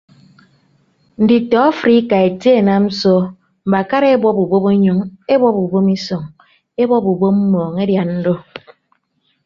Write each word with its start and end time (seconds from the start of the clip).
Nditọ 1.21 1.57
afrika 1.71 2.15
etie 2.27 2.53
enam 2.61 2.85
so 2.99 3.13
mbakara 3.67 4.07
ebọp 4.15 4.37
ubom 4.43 4.65
enyọñ 4.75 4.97
ebọp 5.33 5.55
ubom 5.63 5.85
isọñ 5.97 6.23
ebọp 6.83 7.05
ubom 7.13 7.35
mmọọñ 7.41 7.73
edian 7.83 8.11
do. 8.23 8.33